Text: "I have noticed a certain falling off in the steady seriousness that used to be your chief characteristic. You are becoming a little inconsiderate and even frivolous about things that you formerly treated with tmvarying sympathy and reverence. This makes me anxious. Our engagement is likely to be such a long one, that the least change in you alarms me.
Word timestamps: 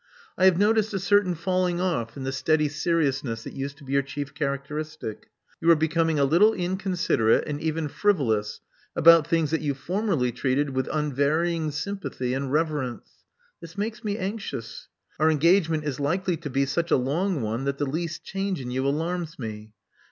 "I 0.35 0.45
have 0.45 0.57
noticed 0.57 0.95
a 0.95 0.99
certain 0.99 1.35
falling 1.35 1.79
off 1.79 2.17
in 2.17 2.23
the 2.23 2.31
steady 2.31 2.67
seriousness 2.69 3.43
that 3.43 3.53
used 3.53 3.77
to 3.77 3.83
be 3.83 3.93
your 3.93 4.01
chief 4.01 4.33
characteristic. 4.33 5.29
You 5.61 5.69
are 5.69 5.75
becoming 5.75 6.17
a 6.17 6.25
little 6.25 6.55
inconsiderate 6.55 7.43
and 7.47 7.61
even 7.61 7.87
frivolous 7.87 8.61
about 8.95 9.27
things 9.27 9.51
that 9.51 9.61
you 9.61 9.75
formerly 9.75 10.31
treated 10.31 10.71
with 10.71 10.87
tmvarying 10.87 11.71
sympathy 11.71 12.33
and 12.33 12.51
reverence. 12.51 13.23
This 13.59 13.77
makes 13.77 14.03
me 14.03 14.17
anxious. 14.17 14.87
Our 15.19 15.29
engagement 15.29 15.83
is 15.83 15.99
likely 15.99 16.35
to 16.35 16.49
be 16.49 16.65
such 16.65 16.89
a 16.89 16.97
long 16.97 17.43
one, 17.43 17.65
that 17.65 17.77
the 17.77 17.85
least 17.85 18.23
change 18.23 18.59
in 18.59 18.71
you 18.71 18.87
alarms 18.87 19.37
me. 19.37 19.71